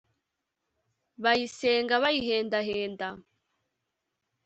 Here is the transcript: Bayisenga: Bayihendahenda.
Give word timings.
Bayisenga: 1.23 1.95
Bayihendahenda. 2.03 3.09